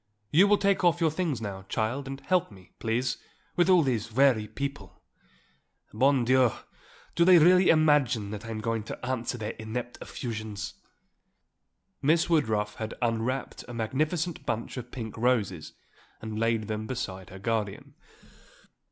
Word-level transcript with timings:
You 0.31 0.47
will 0.47 0.57
take 0.57 0.83
off 0.83 0.99
your 0.99 1.11
things 1.11 1.41
now, 1.41 1.61
child, 1.69 2.07
and 2.07 2.19
help 2.21 2.49
me, 2.51 2.71
please, 2.79 3.17
with 3.55 3.69
all 3.69 3.83
these 3.83 4.11
weary 4.11 4.47
people. 4.47 4.99
Bon 5.93 6.25
Dieu! 6.25 6.53
do 7.13 7.23
they 7.23 7.37
really 7.37 7.69
imagine 7.69 8.31
that 8.31 8.43
I 8.43 8.49
am 8.49 8.61
going 8.61 8.81
to 8.85 9.05
answer 9.05 9.37
their 9.37 9.51
inept 9.59 9.99
effusions?" 10.01 10.73
Miss 12.01 12.31
Woodruff 12.31 12.77
had 12.77 12.95
unwrapped 12.99 13.63
a 13.67 13.75
magnificent 13.75 14.43
bunch 14.43 14.75
of 14.75 14.89
pink 14.89 15.15
roses 15.17 15.73
and 16.19 16.39
laid 16.39 16.63
them 16.67 16.87
beside 16.87 17.29
her 17.29 17.37
guardian. 17.37 17.93